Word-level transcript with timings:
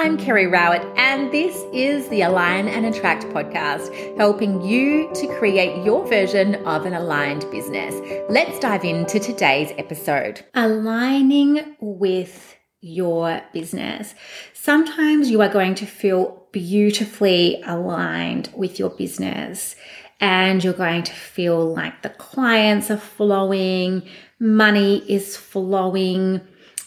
I'm 0.00 0.16
Kerry 0.16 0.46
Rowett, 0.46 0.80
and 0.96 1.30
this 1.30 1.62
is 1.74 2.08
the 2.08 2.22
Align 2.22 2.68
and 2.68 2.86
Attract 2.86 3.24
podcast, 3.24 4.16
helping 4.16 4.62
you 4.62 5.12
to 5.12 5.26
create 5.38 5.84
your 5.84 6.06
version 6.08 6.54
of 6.64 6.86
an 6.86 6.94
aligned 6.94 7.44
business. 7.50 7.94
Let's 8.30 8.58
dive 8.60 8.82
into 8.82 9.20
today's 9.20 9.74
episode. 9.76 10.42
Aligning 10.54 11.76
with 11.80 12.56
your 12.80 13.42
business. 13.52 14.14
Sometimes 14.54 15.30
you 15.30 15.42
are 15.42 15.50
going 15.50 15.74
to 15.74 15.84
feel 15.84 16.46
beautifully 16.50 17.60
aligned 17.66 18.48
with 18.56 18.78
your 18.78 18.88
business 18.88 19.76
and 20.18 20.64
you're 20.64 20.72
going 20.72 21.02
to 21.02 21.12
feel 21.12 21.74
like 21.74 22.00
the 22.00 22.08
clients 22.08 22.90
are 22.90 22.96
flowing, 22.96 24.08
money 24.38 25.04
is 25.12 25.36
flowing. 25.36 26.40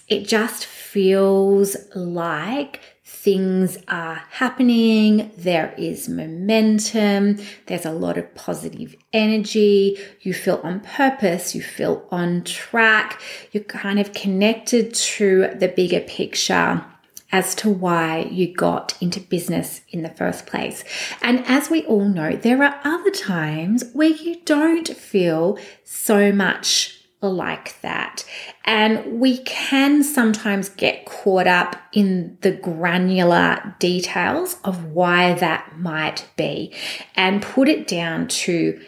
It 0.08 0.28
just 0.28 0.66
feels 0.66 1.78
like 1.96 2.80
things 3.14 3.78
are 3.88 4.24
happening, 4.32 5.32
there 5.38 5.74
is 5.78 6.10
momentum, 6.10 7.38
there's 7.68 7.86
a 7.86 7.92
lot 7.92 8.18
of 8.18 8.36
positive 8.36 8.96
energy, 9.14 9.98
you 10.22 10.34
feel 10.34 10.60
on 10.64 10.82
purpose, 10.82 11.54
you 11.56 11.62
feel 11.62 12.06
on 12.12 12.44
track, 12.44 13.22
you're 13.52 13.64
kind 13.64 14.00
of 14.00 14.14
connected 14.14 14.94
to 14.94 15.48
the 15.56 15.68
bigger 15.70 16.02
picture 16.02 16.84
as 17.32 17.56
to 17.56 17.70
why 17.70 18.28
you 18.32 18.54
got 18.54 18.98
into 19.02 19.20
business 19.20 19.82
in 19.90 20.02
the 20.02 20.10
first 20.10 20.46
place. 20.46 20.84
And 21.22 21.46
as 21.46 21.70
we 21.70 21.84
all 21.86 22.10
know, 22.10 22.36
there 22.36 22.64
are 22.64 22.80
other 22.84 23.12
times 23.12 23.86
where 23.94 24.10
you 24.10 24.42
don't 24.44 24.88
feel 24.90 25.58
so 25.84 26.32
much 26.32 27.03
like 27.32 27.80
that. 27.82 28.26
And 28.66 29.20
we 29.20 29.40
can 29.40 30.04
sometimes 30.04 30.70
get 30.70 31.06
caught 31.06 31.48
up 31.48 31.76
in 31.92 32.38
the 32.42 32.52
granular 32.52 33.76
details 33.80 34.58
of 34.64 34.86
why 34.86 35.34
that 35.36 35.78
might 35.80 36.28
be 36.36 36.74
and 37.16 37.42
put 37.42 37.70
it 37.70 37.88
down 37.88 38.28
to, 38.28 38.82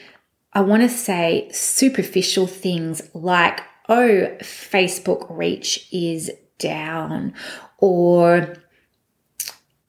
I 0.54 0.62
want 0.62 0.84
to 0.84 0.90
say, 0.90 1.50
superficial 1.52 2.48
things 2.48 3.02
like, 3.14 3.62
oh, 3.90 4.28
Facebook 4.42 5.28
reach 5.30 5.88
is 5.92 6.32
down, 6.58 7.34
or 7.78 8.56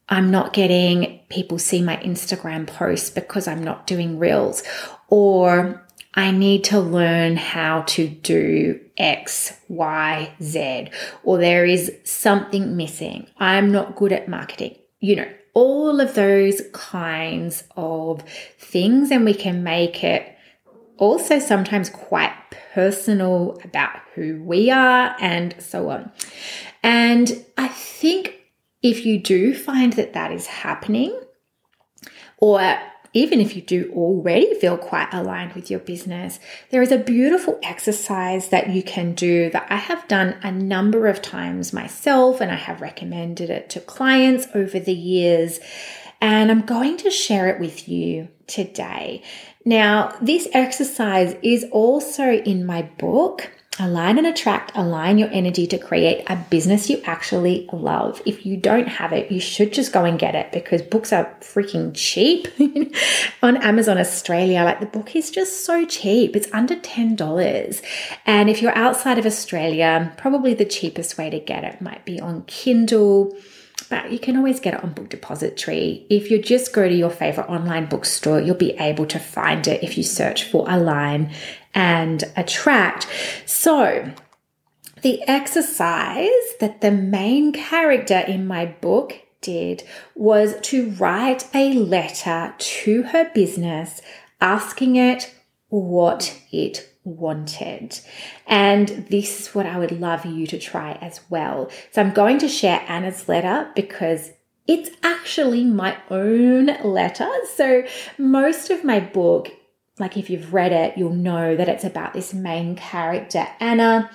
I'm 0.09 0.31
not 0.31 0.53
getting 0.53 1.21
people 1.29 1.59
see 1.59 1.81
my 1.81 1.97
Instagram 1.99 2.67
posts 2.67 3.11
because 3.11 3.49
I'm 3.49 3.63
not 3.63 3.87
doing 3.87 4.19
reels, 4.19 4.63
or 5.09 5.86
I 6.17 6.31
need 6.31 6.65
to 6.65 6.81
learn 6.81 7.37
how 7.37 7.83
to 7.83 8.09
do 8.09 8.81
X, 8.97 9.53
Y, 9.69 10.33
Z, 10.43 10.89
or 11.23 11.37
there 11.37 11.67
is 11.67 11.93
something 12.05 12.77
missing. 12.77 13.27
I'm 13.39 13.71
not 13.71 13.97
good 13.97 14.13
at 14.13 14.27
marketing. 14.27 14.77
You 15.01 15.17
know, 15.17 15.29
all 15.53 16.01
of 16.01 16.15
those 16.15 16.63
kinds 16.73 17.65
of 17.77 18.23
things, 18.59 19.11
and 19.11 19.25
we 19.27 19.35
can 19.35 19.63
make 19.63 20.03
it 20.03 20.37
also 20.97 21.39
sometimes 21.39 21.91
quite 21.91 22.33
personal 22.73 23.61
about 23.63 24.01
who 24.15 24.43
we 24.43 24.71
are 24.71 25.15
and 25.21 25.55
so 25.59 25.91
on. 25.91 26.11
And 26.83 27.45
I 27.59 27.69
think 27.69 28.37
if 28.83 29.05
you 29.05 29.19
do 29.19 29.55
find 29.55 29.93
that 29.95 30.15
that 30.15 30.33
is 30.33 30.47
happening, 30.47 31.19
or 32.39 32.79
even 33.17 33.41
if 33.41 33.57
you 33.57 33.63
do 33.63 33.91
already 33.97 34.53
feel 34.61 34.77
quite 34.77 35.09
aligned 35.11 35.55
with 35.55 35.71
your 35.71 35.81
business, 35.81 36.39
there 36.69 36.83
is 36.83 36.93
a 36.93 36.99
beautiful 36.99 37.59
exercise 37.63 38.49
that 38.49 38.69
you 38.69 38.83
can 38.83 39.15
do 39.15 39.49
that 39.51 39.67
I 39.71 39.77
have 39.77 40.07
done 40.07 40.37
a 40.43 40.53
number 40.53 41.07
of 41.07 41.23
times 41.23 41.73
myself 41.73 42.43
and 42.43 42.51
I 42.51 42.57
have 42.57 42.83
recommended 42.83 43.49
it 43.49 43.71
to 43.71 43.81
clients 43.81 44.49
over 44.55 44.79
the 44.79 44.93
years. 44.93 45.61
And 46.21 46.51
I'm 46.51 46.67
going 46.67 46.99
to 46.99 47.11
share 47.11 47.49
it 47.49 47.59
with 47.59 47.89
you 47.89 48.29
today. 48.47 49.23
Now, 49.65 50.15
this 50.21 50.47
exercise 50.53 51.37
is 51.43 51.65
also 51.73 52.33
in 52.33 52.67
my 52.67 52.83
book. 52.83 53.51
Align 53.79 54.17
and 54.17 54.27
attract, 54.27 54.73
align 54.75 55.19
your 55.19 55.29
energy 55.33 55.67
to 55.67 55.77
create 55.77 56.25
a 56.29 56.37
business 56.37 56.89
you 56.89 57.03
actually 57.05 57.69
love. 57.73 58.23
If 58.25 58.47
you 58.47 58.57
don't 58.57 58.89
have 58.89 59.13
it, 59.13 59.31
you 59.31 59.39
should 59.39 59.73
just 59.73 59.93
go 59.93 60.05
and 60.05 60.19
get 60.19 60.35
it 60.35 60.51
because 60.51 60.81
books 60.81 61.13
are 61.13 61.27
freaking 61.41 61.93
cheap 61.95 62.49
on 63.43 63.59
Amazon 63.59 63.99
Australia. 63.99 64.65
Like 64.65 64.81
the 64.81 64.87
book 64.87 65.15
is 65.15 65.31
just 65.31 65.67
so 65.67 65.85
cheap. 65.85 66.35
It's 66.35 66.49
under 66.55 66.77
$10. 66.77 67.83
And 68.25 68.49
if 68.49 68.63
you're 68.63 68.77
outside 68.77 69.19
of 69.19 69.27
Australia, 69.27 70.11
probably 70.17 70.55
the 70.55 70.65
cheapest 70.65 71.19
way 71.19 71.29
to 71.29 71.39
get 71.39 71.63
it 71.63 71.83
might 71.83 72.05
be 72.07 72.19
on 72.19 72.45
Kindle 72.45 73.37
but 73.89 74.11
you 74.11 74.19
can 74.19 74.37
always 74.37 74.59
get 74.59 74.75
it 74.75 74.83
on 74.83 74.93
Book 74.93 75.09
Depository. 75.11 76.07
If 76.11 76.31
you 76.31 76.43
just 76.43 76.73
go 76.73 76.89
to 76.89 76.95
your 76.95 77.11
favorite 77.11 77.49
online 77.49 77.87
bookstore, 77.87 78.41
you'll 78.41 78.57
be 78.57 78.73
able 78.79 79.07
to 79.07 79.19
find 79.19 79.67
it 79.69 79.83
if 79.83 79.97
you 79.97 80.03
search 80.03 80.45
for 80.45 80.69
Align 80.69 81.31
and 81.77 82.25
Attract. 82.37 83.07
So, 83.45 84.11
the 85.03 85.23
exercise 85.29 86.57
that 86.59 86.81
the 86.81 86.91
main 86.91 87.53
character 87.53 88.19
in 88.19 88.47
my 88.47 88.67
book 88.67 89.21
did 89.43 89.85
was 90.15 90.57
to 90.63 90.91
write 90.93 91.47
a 91.55 91.75
letter 91.75 92.55
to 92.59 93.03
her 93.05 93.31
business 93.33 94.01
asking 94.41 94.97
it 94.97 95.35
what 95.69 96.41
it 96.51 96.89
wanted. 97.05 98.01
And 98.47 99.07
this 99.11 99.41
is 99.41 99.55
what 99.55 99.67
I 99.67 99.79
would 99.79 99.93
love 99.93 100.25
you 100.25 100.47
to 100.49 100.59
try 100.59 100.93
as 101.03 101.21
well. 101.29 101.71
So 101.93 102.01
I'm 102.01 102.13
going 102.13 102.39
to 102.39 102.49
share 102.49 102.83
Anna's 102.89 103.29
letter 103.29 103.71
because 103.77 104.33
it's 104.67 104.91
actually 105.03 105.65
my 105.65 105.97
own 106.11 106.67
letter. 106.83 107.31
So 107.55 107.85
most 108.19 108.71
of 108.71 108.83
my 108.83 108.99
book, 108.99 109.53
like 109.99 110.17
if 110.17 110.29
you've 110.31 110.53
read 110.53 110.73
it, 110.73 110.97
you'll 110.97 111.15
know 111.15 111.57
that 111.57 111.69
it's 111.69 111.85
about 111.85 112.13
this 112.13 112.35
main 112.35 112.77
character, 112.77 113.47
Anna, 113.61 114.11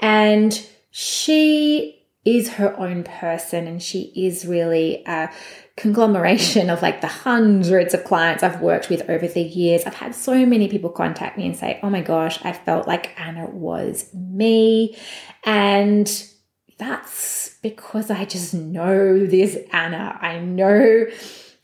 and 0.00 0.66
she 0.90 1.98
is 2.24 2.54
her 2.54 2.78
own 2.78 3.04
person 3.04 3.66
and 3.66 3.82
she 3.82 4.12
is 4.14 4.44
really 4.44 5.02
a 5.06 5.30
conglomeration 5.76 6.68
of 6.68 6.82
like 6.82 7.00
the 7.00 7.06
hundreds 7.06 7.94
of 7.94 8.04
clients 8.04 8.42
I've 8.42 8.60
worked 8.60 8.90
with 8.90 9.08
over 9.08 9.26
the 9.26 9.42
years. 9.42 9.84
I've 9.84 9.94
had 9.94 10.14
so 10.14 10.44
many 10.44 10.68
people 10.68 10.90
contact 10.90 11.38
me 11.38 11.46
and 11.46 11.56
say, 11.56 11.80
Oh 11.82 11.88
my 11.88 12.02
gosh, 12.02 12.44
I 12.44 12.52
felt 12.52 12.86
like 12.86 13.18
Anna 13.18 13.48
was 13.48 14.12
me. 14.12 14.98
And 15.44 16.10
that's 16.78 17.56
because 17.62 18.10
I 18.10 18.24
just 18.24 18.52
know 18.52 19.24
this 19.24 19.56
Anna. 19.72 20.18
I 20.20 20.38
know 20.38 21.06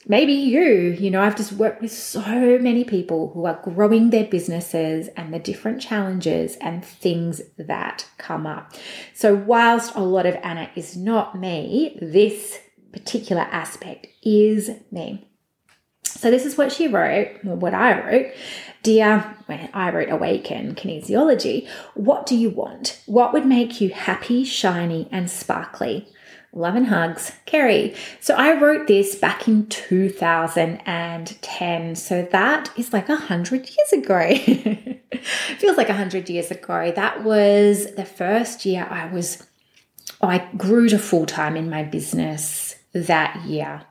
maybe 0.06 0.32
you, 0.32 0.62
you 0.62 1.10
know, 1.10 1.20
I've 1.20 1.36
just 1.36 1.52
worked 1.52 1.82
with 1.82 1.92
so 1.92 2.58
many 2.58 2.84
people 2.84 3.30
who 3.32 3.46
are 3.46 3.60
growing 3.62 4.10
their 4.10 4.26
businesses 4.26 5.08
and 5.16 5.32
the 5.32 5.38
different 5.38 5.80
challenges 5.80 6.56
and 6.56 6.84
things 6.84 7.40
that 7.56 8.06
come 8.18 8.46
up. 8.46 8.72
So, 9.14 9.34
whilst 9.34 9.94
a 9.94 10.00
lot 10.00 10.26
of 10.26 10.36
Anna 10.42 10.70
is 10.74 10.96
not 10.96 11.38
me, 11.38 11.98
this 12.00 12.58
particular 12.92 13.42
aspect 13.42 14.06
is 14.22 14.70
me. 14.90 15.28
So, 16.04 16.30
this 16.30 16.46
is 16.46 16.56
what 16.56 16.72
she 16.72 16.88
wrote, 16.88 17.28
or 17.44 17.56
what 17.56 17.74
I 17.74 18.00
wrote. 18.00 18.32
Dear, 18.82 19.36
when 19.46 19.70
I 19.72 19.90
wrote 19.90 20.10
Awaken 20.10 20.74
Kinesiology, 20.74 21.66
what 21.94 22.26
do 22.26 22.36
you 22.36 22.50
want? 22.50 23.02
What 23.06 23.32
would 23.32 23.46
make 23.46 23.80
you 23.80 23.88
happy, 23.88 24.44
shiny, 24.44 25.08
and 25.10 25.30
sparkly? 25.30 26.06
Love 26.56 26.76
and 26.76 26.86
hugs, 26.86 27.32
Kerry. 27.46 27.96
So 28.20 28.36
I 28.36 28.56
wrote 28.60 28.86
this 28.86 29.16
back 29.16 29.48
in 29.48 29.66
2010. 29.66 31.96
So 31.96 32.22
that 32.30 32.70
is 32.76 32.92
like 32.92 33.08
a 33.08 33.16
hundred 33.16 33.68
years 33.68 33.92
ago. 33.92 34.36
Feels 35.58 35.76
like 35.76 35.88
a 35.88 35.94
hundred 35.94 36.30
years 36.30 36.52
ago. 36.52 36.92
That 36.94 37.24
was 37.24 37.92
the 37.96 38.04
first 38.04 38.64
year 38.64 38.86
I 38.88 39.06
was, 39.06 39.44
I 40.22 40.48
grew 40.56 40.88
to 40.90 40.98
full 40.98 41.26
time 41.26 41.56
in 41.56 41.68
my 41.68 41.82
business 41.82 42.76
that 42.92 43.44
year. 43.46 43.82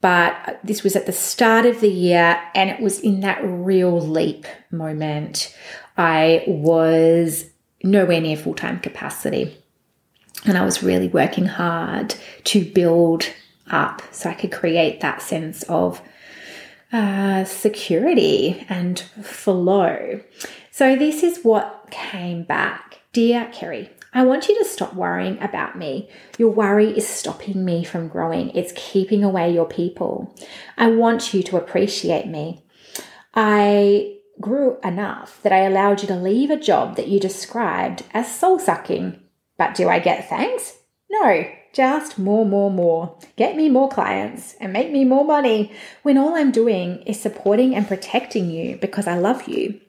But 0.00 0.60
this 0.62 0.84
was 0.84 0.94
at 0.94 1.06
the 1.06 1.12
start 1.12 1.66
of 1.66 1.80
the 1.80 1.90
year, 1.90 2.40
and 2.54 2.70
it 2.70 2.80
was 2.80 3.00
in 3.00 3.18
that 3.20 3.40
real 3.42 4.00
leap 4.00 4.46
moment. 4.70 5.52
I 5.96 6.44
was 6.46 7.46
nowhere 7.82 8.20
near 8.20 8.36
full 8.36 8.54
time 8.54 8.78
capacity. 8.78 9.56
And 10.44 10.56
I 10.56 10.64
was 10.64 10.82
really 10.82 11.08
working 11.08 11.46
hard 11.46 12.14
to 12.44 12.64
build 12.64 13.26
up 13.70 14.02
so 14.12 14.30
I 14.30 14.34
could 14.34 14.52
create 14.52 15.00
that 15.00 15.22
sense 15.22 15.62
of 15.64 16.00
uh, 16.92 17.44
security 17.44 18.64
and 18.68 18.98
flow. 19.22 20.20
So, 20.70 20.96
this 20.96 21.22
is 21.22 21.40
what 21.42 21.88
came 21.90 22.44
back. 22.44 23.00
Dear 23.12 23.50
Kerry, 23.52 23.90
I 24.14 24.24
want 24.24 24.48
you 24.48 24.58
to 24.58 24.64
stop 24.64 24.94
worrying 24.94 25.40
about 25.42 25.76
me. 25.76 26.08
Your 26.38 26.50
worry 26.50 26.96
is 26.96 27.06
stopping 27.06 27.64
me 27.64 27.84
from 27.84 28.08
growing, 28.08 28.50
it's 28.50 28.72
keeping 28.74 29.22
away 29.22 29.52
your 29.52 29.66
people. 29.66 30.34
I 30.76 30.88
want 30.88 31.34
you 31.34 31.42
to 31.42 31.56
appreciate 31.56 32.26
me. 32.26 32.64
I 33.34 34.18
grew 34.40 34.78
enough 34.82 35.40
that 35.42 35.52
I 35.52 35.58
allowed 35.60 36.00
you 36.00 36.08
to 36.08 36.16
leave 36.16 36.50
a 36.50 36.56
job 36.56 36.96
that 36.96 37.08
you 37.08 37.18
described 37.20 38.04
as 38.14 38.34
soul 38.34 38.58
sucking 38.58 39.20
but 39.58 39.74
do 39.74 39.88
I 39.88 39.98
get 39.98 40.28
thanks? 40.28 40.78
No, 41.10 41.44
just 41.72 42.18
more, 42.18 42.46
more, 42.46 42.70
more. 42.70 43.18
Get 43.36 43.56
me 43.56 43.68
more 43.68 43.88
clients 43.88 44.54
and 44.60 44.72
make 44.72 44.90
me 44.90 45.04
more 45.04 45.24
money 45.24 45.72
when 46.02 46.16
all 46.16 46.34
I'm 46.34 46.50
doing 46.50 47.02
is 47.02 47.20
supporting 47.20 47.74
and 47.74 47.86
protecting 47.86 48.50
you 48.50 48.78
because 48.78 49.06
I 49.06 49.18
love 49.18 49.48
you. 49.48 49.80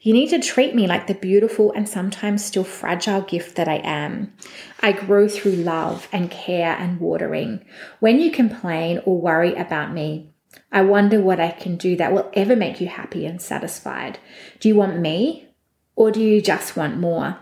You 0.00 0.12
need 0.12 0.30
to 0.30 0.38
treat 0.38 0.74
me 0.74 0.86
like 0.86 1.06
the 1.06 1.14
beautiful 1.14 1.72
and 1.72 1.88
sometimes 1.88 2.44
still 2.44 2.64
fragile 2.64 3.20
gift 3.20 3.56
that 3.56 3.68
I 3.68 3.80
am. 3.84 4.32
I 4.80 4.92
grow 4.92 5.28
through 5.28 5.52
love 5.52 6.08
and 6.12 6.30
care 6.30 6.76
and 6.78 7.00
watering. 7.00 7.64
When 8.00 8.20
you 8.20 8.30
complain 8.30 9.00
or 9.04 9.20
worry 9.20 9.54
about 9.54 9.92
me, 9.92 10.32
I 10.70 10.82
wonder 10.82 11.20
what 11.20 11.40
I 11.40 11.50
can 11.50 11.76
do 11.76 11.96
that 11.96 12.12
will 12.12 12.30
ever 12.34 12.56
make 12.56 12.80
you 12.80 12.86
happy 12.86 13.26
and 13.26 13.42
satisfied. 13.42 14.18
Do 14.60 14.68
you 14.68 14.76
want 14.76 14.98
me 14.98 15.48
or 15.96 16.10
do 16.10 16.20
you 16.20 16.40
just 16.40 16.76
want 16.76 16.98
more? 16.98 17.38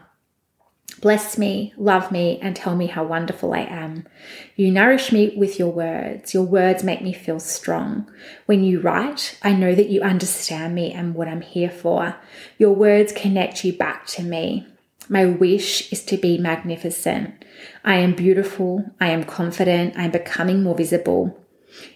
Bless 1.00 1.36
me, 1.36 1.74
love 1.76 2.10
me, 2.10 2.38
and 2.40 2.56
tell 2.56 2.74
me 2.74 2.86
how 2.86 3.04
wonderful 3.04 3.52
I 3.52 3.60
am. 3.60 4.06
You 4.54 4.70
nourish 4.70 5.12
me 5.12 5.34
with 5.36 5.58
your 5.58 5.68
words. 5.68 6.32
Your 6.32 6.44
words 6.44 6.82
make 6.82 7.02
me 7.02 7.12
feel 7.12 7.38
strong. 7.38 8.10
When 8.46 8.64
you 8.64 8.80
write, 8.80 9.38
I 9.42 9.52
know 9.52 9.74
that 9.74 9.90
you 9.90 10.00
understand 10.00 10.74
me 10.74 10.92
and 10.92 11.14
what 11.14 11.28
I'm 11.28 11.42
here 11.42 11.70
for. 11.70 12.16
Your 12.56 12.72
words 12.72 13.12
connect 13.12 13.62
you 13.64 13.74
back 13.74 14.06
to 14.08 14.22
me. 14.22 14.66
My 15.08 15.26
wish 15.26 15.92
is 15.92 16.02
to 16.06 16.16
be 16.16 16.38
magnificent. 16.38 17.44
I 17.84 17.96
am 17.96 18.14
beautiful. 18.14 18.84
I 18.98 19.08
am 19.08 19.24
confident. 19.24 19.96
I 19.98 20.04
am 20.04 20.10
becoming 20.10 20.62
more 20.62 20.74
visible. 20.74 21.38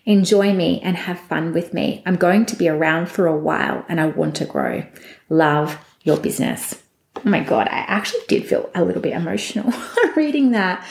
Enjoy 0.04 0.52
me 0.52 0.80
and 0.82 0.96
have 0.96 1.18
fun 1.20 1.52
with 1.54 1.72
me. 1.72 2.02
I'm 2.04 2.16
going 2.16 2.44
to 2.46 2.56
be 2.56 2.68
around 2.68 3.08
for 3.08 3.26
a 3.26 3.36
while 3.36 3.84
and 3.88 3.98
I 3.98 4.06
want 4.06 4.36
to 4.36 4.44
grow. 4.44 4.84
Love 5.30 5.78
your 6.02 6.18
business. 6.18 6.79
Oh 7.24 7.28
my 7.28 7.40
God, 7.40 7.68
I 7.68 7.78
actually 7.78 8.22
did 8.28 8.46
feel 8.46 8.70
a 8.74 8.84
little 8.84 9.02
bit 9.02 9.12
emotional 9.12 9.72
reading 10.16 10.52
that. 10.52 10.86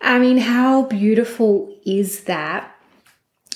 I 0.00 0.18
mean, 0.18 0.38
how 0.38 0.84
beautiful 0.84 1.74
is 1.84 2.24
that? 2.24 2.74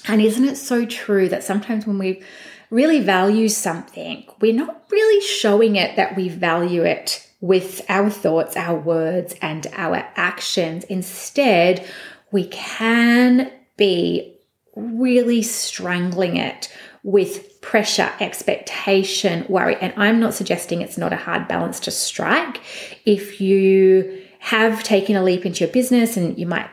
And 0.06 0.20
isn't 0.20 0.44
it 0.44 0.56
so 0.56 0.84
true 0.84 1.28
that 1.28 1.44
sometimes 1.44 1.86
when 1.86 1.98
we 1.98 2.22
really 2.70 3.00
value 3.00 3.48
something, 3.48 4.24
we're 4.40 4.54
not 4.54 4.84
really 4.90 5.20
showing 5.20 5.76
it 5.76 5.96
that 5.96 6.16
we 6.16 6.28
value 6.28 6.82
it 6.84 7.28
with 7.40 7.82
our 7.88 8.08
thoughts, 8.08 8.56
our 8.56 8.78
words, 8.78 9.34
and 9.42 9.66
our 9.74 9.96
actions. 10.16 10.84
Instead, 10.84 11.84
we 12.30 12.46
can 12.46 13.52
be 13.76 14.36
really 14.74 15.42
strangling 15.42 16.36
it 16.36 16.74
with 17.04 17.60
pressure, 17.60 18.10
expectation, 18.20 19.44
worry. 19.48 19.76
And 19.80 19.92
I'm 19.96 20.20
not 20.20 20.34
suggesting 20.34 20.80
it's 20.80 20.98
not 20.98 21.12
a 21.12 21.16
hard 21.16 21.48
balance 21.48 21.80
to 21.80 21.90
strike. 21.90 22.60
If 23.04 23.40
you 23.40 24.22
have 24.38 24.82
taken 24.82 25.16
a 25.16 25.22
leap 25.22 25.44
into 25.44 25.64
your 25.64 25.72
business 25.72 26.16
and 26.16 26.38
you 26.38 26.46
might 26.46 26.68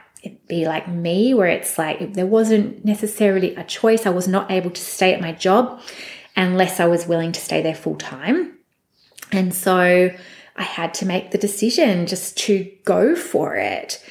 be 0.47 0.65
like 0.65 0.87
me, 0.87 1.33
where 1.33 1.47
it's 1.47 1.77
like 1.77 2.13
there 2.13 2.27
wasn't 2.27 2.83
necessarily 2.85 3.55
a 3.55 3.63
choice, 3.63 4.05
I 4.05 4.09
was 4.09 4.27
not 4.27 4.51
able 4.51 4.71
to 4.71 4.81
stay 4.81 5.13
at 5.13 5.21
my 5.21 5.31
job 5.31 5.81
unless 6.35 6.79
I 6.79 6.85
was 6.85 7.07
willing 7.07 7.31
to 7.31 7.39
stay 7.39 7.61
there 7.61 7.75
full 7.75 7.95
time. 7.95 8.57
And 9.31 9.53
so 9.53 10.11
I 10.55 10.63
had 10.63 10.93
to 10.95 11.05
make 11.05 11.31
the 11.31 11.37
decision 11.37 12.05
just 12.05 12.37
to 12.39 12.69
go 12.83 13.15
for 13.15 13.55
it. 13.55 14.03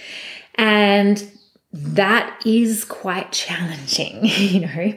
And 0.54 1.30
that 1.72 2.40
is 2.44 2.84
quite 2.84 3.32
challenging, 3.32 4.20
you 4.24 4.60
know. 4.60 4.94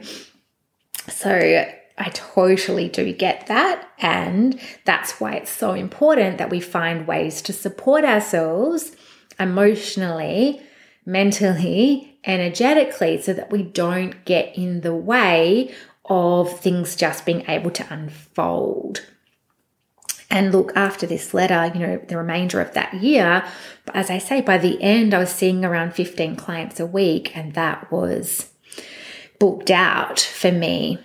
So 1.12 1.66
I 1.98 2.08
totally 2.10 2.88
do 2.88 3.12
get 3.12 3.46
that. 3.46 3.88
And 3.98 4.58
that's 4.84 5.20
why 5.20 5.34
it's 5.34 5.50
so 5.50 5.72
important 5.72 6.38
that 6.38 6.50
we 6.50 6.60
find 6.60 7.06
ways 7.06 7.42
to 7.42 7.52
support 7.52 8.04
ourselves 8.04 8.96
emotionally, 9.38 10.60
mentally, 11.04 12.18
energetically, 12.24 13.20
so 13.20 13.32
that 13.34 13.50
we 13.50 13.62
don't 13.62 14.24
get 14.24 14.56
in 14.56 14.80
the 14.80 14.94
way 14.94 15.74
of 16.06 16.58
things 16.60 16.96
just 16.96 17.24
being 17.24 17.44
able 17.48 17.70
to 17.70 17.86
unfold. 17.92 19.06
And 20.30 20.50
look, 20.50 20.72
after 20.74 21.06
this 21.06 21.34
letter, 21.34 21.70
you 21.74 21.86
know, 21.86 22.00
the 22.08 22.16
remainder 22.16 22.58
of 22.60 22.72
that 22.72 22.94
year, 22.94 23.44
as 23.92 24.08
I 24.08 24.16
say, 24.16 24.40
by 24.40 24.56
the 24.56 24.80
end, 24.82 25.12
I 25.12 25.18
was 25.18 25.30
seeing 25.30 25.62
around 25.62 25.92
15 25.92 26.36
clients 26.36 26.80
a 26.80 26.86
week, 26.86 27.36
and 27.36 27.52
that 27.52 27.92
was 27.92 28.51
booked 29.42 29.72
out 29.72 30.20
for 30.20 30.52
me 30.52 30.96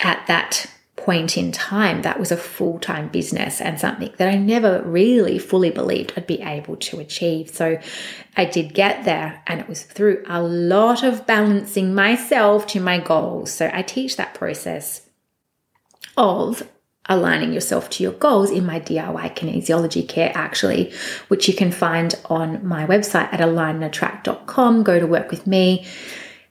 at 0.00 0.22
that 0.26 0.66
point 0.96 1.38
in 1.38 1.50
time. 1.50 2.02
That 2.02 2.20
was 2.20 2.30
a 2.30 2.36
full 2.36 2.78
time 2.78 3.08
business 3.08 3.58
and 3.58 3.80
something 3.80 4.12
that 4.18 4.28
I 4.28 4.36
never 4.36 4.82
really 4.82 5.38
fully 5.38 5.70
believed 5.70 6.12
I'd 6.14 6.26
be 6.26 6.42
able 6.42 6.76
to 6.76 7.00
achieve. 7.00 7.48
So 7.48 7.80
I 8.36 8.44
did 8.44 8.74
get 8.74 9.06
there, 9.06 9.42
and 9.46 9.60
it 9.60 9.66
was 9.66 9.82
through 9.82 10.22
a 10.28 10.42
lot 10.42 11.02
of 11.02 11.26
balancing 11.26 11.94
myself 11.94 12.66
to 12.66 12.80
my 12.80 12.98
goals. 12.98 13.50
So 13.50 13.70
I 13.72 13.80
teach 13.80 14.18
that 14.18 14.34
process 14.34 15.08
of 16.18 16.68
aligning 17.08 17.54
yourself 17.54 17.88
to 17.88 18.02
your 18.02 18.12
goals 18.12 18.50
in 18.50 18.66
my 18.66 18.78
DIY 18.78 19.34
kinesiology 19.36 20.06
care, 20.06 20.32
actually, 20.34 20.92
which 21.28 21.48
you 21.48 21.54
can 21.54 21.72
find 21.72 22.14
on 22.26 22.66
my 22.66 22.84
website 22.84 23.32
at 23.32 23.40
alignattract.com. 23.40 24.82
Go 24.82 25.00
to 25.00 25.06
work 25.06 25.30
with 25.30 25.46
me. 25.46 25.86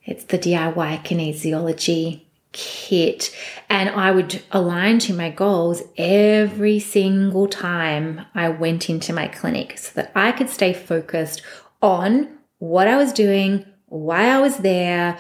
It's 0.06 0.24
the 0.26 0.38
DIY 0.38 1.04
kinesiology 1.04 2.22
kit. 2.52 3.36
And 3.70 3.90
I 3.90 4.12
would 4.12 4.42
align 4.52 5.00
to 5.00 5.14
my 5.14 5.30
goals 5.30 5.84
every 5.98 6.80
single 6.80 7.48
time 7.48 8.26
I 8.34 8.50
went 8.50 8.90
into 8.90 9.14
my 9.14 9.28
clinic 9.28 9.78
so 9.78 9.92
that 9.96 10.12
I 10.16 10.32
could 10.32 10.50
stay 10.50 10.74
focused 10.74 11.42
on 11.82 12.38
what 12.60 12.88
I 12.88 12.96
was 12.96 13.12
doing, 13.12 13.66
why 13.88 14.30
I 14.30 14.40
was 14.40 14.58
there, 14.58 15.18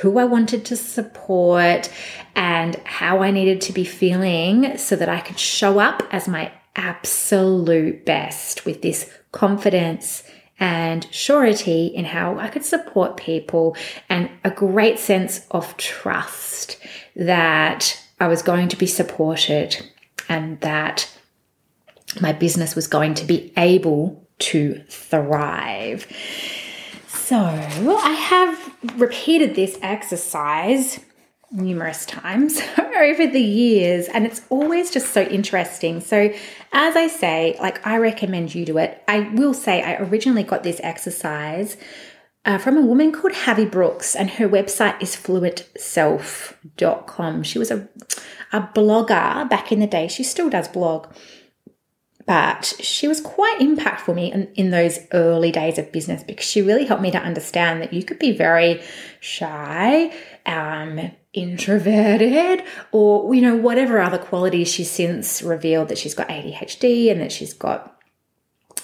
who 0.00 0.18
I 0.18 0.24
wanted 0.24 0.64
to 0.66 0.76
support, 0.76 1.90
and 2.34 2.76
how 2.84 3.22
I 3.22 3.30
needed 3.30 3.60
to 3.62 3.72
be 3.72 3.84
feeling 3.84 4.78
so 4.78 4.96
that 4.96 5.08
I 5.08 5.20
could 5.20 5.38
show 5.38 5.78
up 5.78 6.02
as 6.10 6.28
my 6.28 6.52
absolute 6.76 8.04
best 8.04 8.64
with 8.64 8.82
this 8.82 9.10
confidence 9.32 10.22
and 10.58 11.06
surety 11.12 11.86
in 11.86 12.04
how 12.04 12.38
I 12.38 12.48
could 12.48 12.64
support 12.64 13.16
people 13.16 13.76
and 14.08 14.30
a 14.44 14.50
great 14.50 14.98
sense 14.98 15.46
of 15.50 15.76
trust 15.76 16.78
that 17.14 18.02
I 18.18 18.28
was 18.28 18.42
going 18.42 18.68
to 18.68 18.76
be 18.76 18.86
supported 18.86 19.76
and 20.28 20.60
that 20.60 21.10
my 22.20 22.32
business 22.32 22.74
was 22.74 22.86
going 22.86 23.14
to 23.14 23.24
be 23.24 23.52
able 23.56 24.26
to 24.38 24.82
thrive. 24.88 26.06
So 27.08 27.36
I 27.36 28.12
have 28.12 28.76
repeated 28.96 29.54
this 29.54 29.78
exercise 29.82 31.00
numerous 31.50 32.06
times 32.06 32.60
over 32.78 33.26
the 33.26 33.40
years 33.40 34.08
and 34.08 34.26
it's 34.26 34.42
always 34.50 34.90
just 34.90 35.12
so 35.12 35.22
interesting. 35.22 36.00
So 36.00 36.32
as 36.72 36.96
I 36.96 37.08
say, 37.08 37.56
like 37.60 37.86
I 37.86 37.98
recommend 37.98 38.54
you 38.54 38.64
do 38.64 38.78
it. 38.78 39.02
I 39.06 39.20
will 39.20 39.54
say 39.54 39.82
I 39.82 39.96
originally 39.96 40.42
got 40.42 40.62
this 40.62 40.80
exercise 40.82 41.76
uh, 42.46 42.56
from 42.58 42.78
a 42.78 42.80
woman 42.80 43.10
called 43.10 43.34
Havi 43.34 43.68
Brooks, 43.68 44.14
and 44.14 44.30
her 44.30 44.48
website 44.48 45.02
is 45.02 45.16
fluentself.com. 45.16 47.42
She 47.42 47.58
was 47.58 47.72
a, 47.72 47.88
a 48.52 48.60
blogger 48.60 49.50
back 49.50 49.72
in 49.72 49.80
the 49.80 49.88
day. 49.88 50.06
She 50.06 50.22
still 50.22 50.48
does 50.48 50.68
blog 50.68 51.08
but 52.26 52.74
she 52.80 53.06
was 53.06 53.20
quite 53.20 53.60
impactful 53.60 54.00
for 54.00 54.14
me 54.14 54.32
in, 54.32 54.48
in, 54.54 54.70
those 54.70 54.98
early 55.12 55.52
days 55.52 55.78
of 55.78 55.92
business 55.92 56.24
because 56.24 56.44
she 56.44 56.60
really 56.60 56.84
helped 56.84 57.02
me 57.02 57.12
to 57.12 57.18
understand 57.18 57.80
that 57.80 57.92
you 57.92 58.02
could 58.02 58.18
be 58.18 58.32
very 58.32 58.82
shy, 59.20 60.12
um, 60.44 61.12
introverted, 61.32 62.64
or 62.90 63.32
you 63.34 63.40
know 63.40 63.56
whatever 63.56 64.00
other 64.00 64.18
qualities 64.18 64.68
she's 64.68 64.90
since 64.90 65.40
revealed 65.40 65.88
that 65.88 65.98
she's 65.98 66.14
got 66.14 66.28
ADHD 66.28 67.10
and 67.10 67.20
that 67.20 67.32
she's 67.32 67.54
got. 67.54 67.92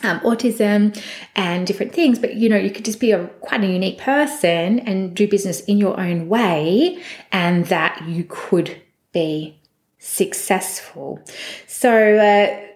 Um, 0.05 0.19
autism 0.21 1.01
and 1.37 1.65
different 1.65 1.93
things, 1.93 2.19
but 2.19 2.35
you 2.35 2.49
know, 2.49 2.57
you 2.57 2.73
could 2.73 2.85
just 2.85 2.99
be 2.99 3.13
a 3.13 3.29
quite 3.41 3.63
a 3.63 3.69
unique 3.69 3.99
person 3.99 4.81
and 4.81 5.15
do 5.15 5.29
business 5.29 5.61
in 5.61 5.79
your 5.79 6.01
own 6.01 6.29
way, 6.29 7.01
and 7.31 7.67
that 7.67 8.03
you 8.09 8.25
could 8.29 8.83
be 9.13 9.61
successful. 9.99 11.21
So, 11.69 12.17
uh, 12.17 12.72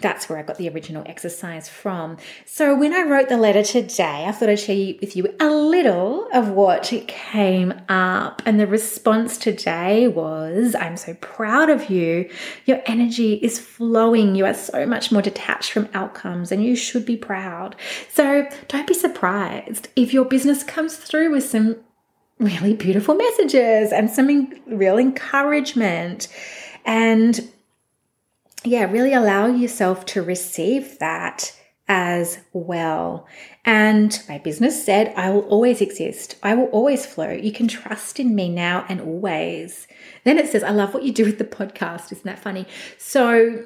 that's 0.00 0.28
where 0.28 0.38
I 0.38 0.42
got 0.42 0.58
the 0.58 0.68
original 0.68 1.02
exercise 1.06 1.68
from. 1.68 2.16
So 2.44 2.74
when 2.74 2.92
I 2.92 3.02
wrote 3.02 3.28
the 3.28 3.36
letter 3.36 3.62
today, 3.62 4.24
I 4.26 4.32
thought 4.32 4.48
I'd 4.48 4.60
share 4.60 4.94
with 5.00 5.16
you 5.16 5.34
a 5.40 5.48
little 5.48 6.28
of 6.32 6.50
what 6.50 6.92
came 7.06 7.72
up. 7.88 8.42
And 8.44 8.60
the 8.60 8.66
response 8.66 9.38
today 9.38 10.08
was, 10.08 10.74
I'm 10.74 10.96
so 10.96 11.14
proud 11.14 11.70
of 11.70 11.90
you. 11.90 12.30
Your 12.64 12.82
energy 12.86 13.34
is 13.34 13.58
flowing. 13.58 14.34
You 14.34 14.46
are 14.46 14.54
so 14.54 14.86
much 14.86 15.10
more 15.12 15.22
detached 15.22 15.72
from 15.72 15.88
outcomes 15.94 16.52
and 16.52 16.64
you 16.64 16.76
should 16.76 17.06
be 17.06 17.16
proud. 17.16 17.76
So 18.12 18.48
don't 18.68 18.86
be 18.86 18.94
surprised 18.94 19.88
if 19.96 20.12
your 20.12 20.24
business 20.24 20.62
comes 20.62 20.96
through 20.96 21.32
with 21.32 21.44
some 21.44 21.76
really 22.38 22.74
beautiful 22.74 23.14
messages 23.14 23.92
and 23.92 24.10
some 24.10 24.52
real 24.66 24.98
encouragement. 24.98 26.28
And 26.84 27.50
yeah, 28.66 28.90
really 28.90 29.12
allow 29.12 29.46
yourself 29.46 30.04
to 30.06 30.22
receive 30.22 30.98
that 30.98 31.56
as 31.88 32.38
well. 32.52 33.26
And 33.64 34.20
my 34.28 34.38
business 34.38 34.84
said, 34.84 35.12
I 35.16 35.30
will 35.30 35.42
always 35.42 35.80
exist. 35.80 36.36
I 36.42 36.54
will 36.54 36.66
always 36.66 37.06
flow. 37.06 37.30
You 37.30 37.52
can 37.52 37.68
trust 37.68 38.18
in 38.18 38.34
me 38.34 38.48
now 38.48 38.84
and 38.88 39.00
always. 39.00 39.86
Then 40.24 40.38
it 40.38 40.48
says, 40.48 40.64
I 40.64 40.70
love 40.70 40.94
what 40.94 41.04
you 41.04 41.12
do 41.12 41.24
with 41.24 41.38
the 41.38 41.44
podcast. 41.44 42.10
Isn't 42.10 42.24
that 42.24 42.40
funny? 42.40 42.66
So 42.98 43.64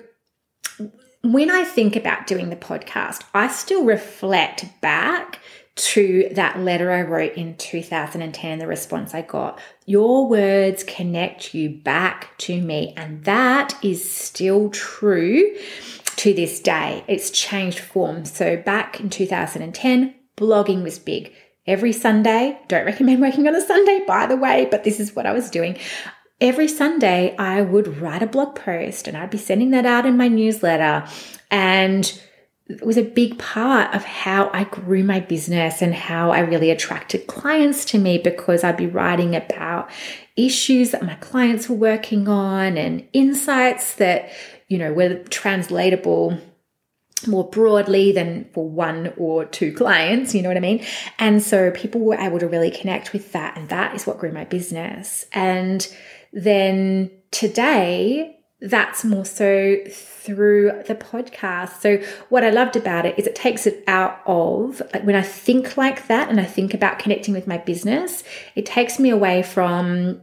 when 1.23 1.51
I 1.51 1.65
think 1.65 1.97
about 1.97 2.27
doing 2.27 2.51
the 2.51 2.57
podcast, 2.57 3.25
I 3.35 3.49
still 3.49 3.85
reflect 3.85 4.67
back 4.81 5.41
to 5.77 6.29
that 6.33 6.59
letter 6.59 6.91
I 6.91 7.03
wrote 7.03 7.35
in 7.35 7.57
2010 7.57 8.59
the 8.59 8.67
response 8.67 9.15
I 9.15 9.23
got. 9.23 9.59
Your 9.87 10.27
words 10.29 10.85
connect 10.85 11.55
you 11.55 11.71
back 11.71 12.37
to 12.39 12.61
me. 12.61 12.93
And 12.97 13.25
that 13.25 13.79
is 13.83 14.11
still 14.11 14.71
true 14.71 15.57
to 16.17 16.35
this 16.35 16.61
day. 16.61 17.05
It's 17.09 17.31
changed 17.31 17.79
form. 17.79 18.25
So 18.25 18.57
back 18.57 19.01
in 19.01 19.09
2010, 19.09 20.15
blogging 20.37 20.83
was 20.83 20.99
big. 20.99 21.33
Every 21.67 21.93
Sunday, 21.93 22.59
don't 22.69 22.85
recommend 22.85 23.21
working 23.21 23.47
on 23.47 23.55
a 23.55 23.61
Sunday, 23.61 24.03
by 24.07 24.27
the 24.27 24.37
way, 24.37 24.67
but 24.71 24.85
this 24.85 24.99
is 24.99 25.15
what 25.15 25.27
I 25.27 25.33
was 25.33 25.51
doing. 25.51 25.79
Every 26.41 26.69
Sunday, 26.69 27.37
I 27.37 27.63
would 27.63 27.99
write 28.01 28.23
a 28.23 28.27
blog 28.27 28.55
post 28.55 29.07
and 29.07 29.17
I'd 29.17 29.31
be 29.31 29.39
sending 29.39 29.71
that 29.71 29.87
out 29.87 30.07
in 30.07 30.17
my 30.17 30.29
newsletter. 30.29 31.07
And 31.51 32.21
was 32.83 32.97
a 32.97 33.03
big 33.03 33.39
part 33.39 33.95
of 33.95 34.05
how 34.05 34.51
I 34.53 34.65
grew 34.65 35.03
my 35.03 35.21
business 35.21 35.83
and 35.83 35.95
how 35.95 36.31
I 36.31 36.41
really 36.41 36.71
attracted 36.71 37.27
clients 37.27 37.85
to 37.87 37.99
me 37.99 38.19
because 38.19 38.65
I'd 38.65 38.77
be 38.77 38.87
writing 38.87 39.35
about 39.35 39.91
issues 40.37 40.91
that 40.91 41.03
my 41.03 41.15
clients 41.17 41.69
were 41.69 41.77
working 41.77 42.29
on 42.29 42.77
and 42.77 43.07
insights 43.13 43.95
that, 43.95 44.31
you 44.69 44.79
know, 44.79 44.93
were 44.93 45.23
translatable 45.25 46.39
more 47.27 47.49
broadly 47.49 48.13
than 48.13 48.49
for 48.55 48.69
one 48.69 49.13
or 49.17 49.45
two 49.45 49.73
clients, 49.75 50.35
you 50.35 50.43
know 50.43 50.49
what 50.49 50.57
I 50.57 50.61
mean? 50.61 50.85
And 51.19 51.43
so 51.43 51.71
people 51.71 52.01
were 52.01 52.17
able 52.17 52.39
to 52.39 52.49
really 52.49 52.71
connect 52.71 53.13
with 53.13 53.33
that. 53.33 53.57
And 53.57 53.69
that 53.69 53.95
is 53.95 54.07
what 54.07 54.19
grew 54.19 54.33
my 54.33 54.45
business. 54.45 55.27
And 55.33 55.87
then 56.33 57.11
today, 57.31 58.40
that's 58.61 59.05
more 59.05 59.25
so 59.25 59.79
through 59.91 60.83
the 60.87 60.95
podcast. 60.95 61.81
So 61.81 61.99
what 62.29 62.45
I 62.45 62.51
loved 62.51 62.77
about 62.77 63.07
it 63.07 63.19
is 63.19 63.27
it 63.27 63.35
takes 63.35 63.67
it 63.67 63.83
out 63.87 64.21
of 64.27 64.83
like 64.93 65.05
when 65.05 65.17
I 65.17 65.23
think 65.23 65.77
like 65.77 66.07
that 66.09 66.29
and 66.29 66.39
I 66.39 66.45
think 66.45 66.75
about 66.75 66.99
connecting 66.99 67.33
with 67.33 67.47
my 67.47 67.59
business, 67.59 68.23
it 68.55 68.67
takes 68.67 68.99
me 68.99 69.11
away 69.11 69.43
from 69.43 70.21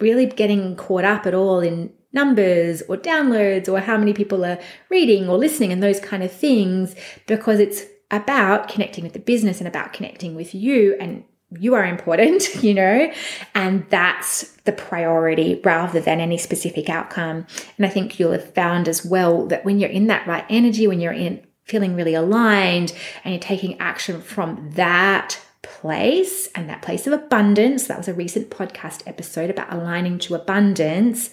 really 0.00 0.26
getting 0.26 0.76
caught 0.76 1.04
up 1.04 1.26
at 1.26 1.34
all 1.34 1.60
in 1.60 1.92
numbers 2.12 2.82
or 2.88 2.96
downloads 2.96 3.68
or 3.68 3.80
how 3.80 3.96
many 3.96 4.12
people 4.12 4.44
are 4.44 4.58
reading 4.90 5.28
or 5.28 5.38
listening 5.38 5.72
and 5.72 5.82
those 5.82 6.00
kind 6.00 6.22
of 6.22 6.30
things 6.30 6.94
because 7.26 7.58
it's 7.58 7.84
about 8.10 8.68
connecting 8.68 9.02
with 9.02 9.14
the 9.14 9.18
business 9.18 9.58
and 9.58 9.66
about 9.66 9.94
connecting 9.94 10.34
with 10.34 10.54
you 10.54 10.94
and 11.00 11.24
you 11.58 11.74
are 11.74 11.84
important, 11.84 12.54
you 12.62 12.74
know, 12.74 13.12
and 13.54 13.86
that's 13.90 14.52
the 14.64 14.72
priority 14.72 15.60
rather 15.64 16.00
than 16.00 16.20
any 16.20 16.38
specific 16.38 16.88
outcome. 16.88 17.46
And 17.76 17.86
I 17.86 17.88
think 17.88 18.18
you'll 18.18 18.32
have 18.32 18.54
found 18.54 18.88
as 18.88 19.04
well 19.04 19.46
that 19.46 19.64
when 19.64 19.78
you're 19.78 19.90
in 19.90 20.06
that 20.08 20.26
right 20.26 20.44
energy, 20.48 20.86
when 20.86 21.00
you're 21.00 21.12
in 21.12 21.44
feeling 21.64 21.94
really 21.94 22.14
aligned 22.14 22.92
and 23.24 23.32
you're 23.32 23.40
taking 23.40 23.78
action 23.80 24.20
from 24.20 24.70
that 24.72 25.40
place 25.62 26.48
and 26.54 26.68
that 26.68 26.82
place 26.82 27.06
of 27.06 27.12
abundance, 27.12 27.86
that 27.86 27.98
was 27.98 28.08
a 28.08 28.14
recent 28.14 28.50
podcast 28.50 29.02
episode 29.06 29.50
about 29.50 29.72
aligning 29.72 30.18
to 30.18 30.34
abundance. 30.34 31.30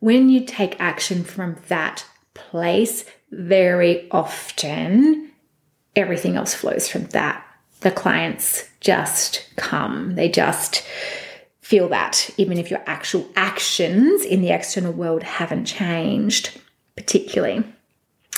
When 0.00 0.28
you 0.28 0.44
take 0.44 0.80
action 0.80 1.24
from 1.24 1.56
that 1.68 2.04
place, 2.34 3.04
very 3.30 4.08
often 4.10 5.32
everything 5.96 6.36
else 6.36 6.54
flows 6.54 6.88
from 6.88 7.06
that 7.06 7.43
the 7.84 7.92
clients 7.92 8.68
just 8.80 9.46
come. 9.56 10.16
They 10.16 10.28
just 10.28 10.82
feel 11.60 11.88
that, 11.90 12.30
even 12.36 12.58
if 12.58 12.70
your 12.70 12.82
actual 12.86 13.28
actions 13.36 14.24
in 14.24 14.40
the 14.40 14.50
external 14.50 14.92
world 14.92 15.22
haven't 15.22 15.66
changed, 15.66 16.60
particularly. 16.96 17.62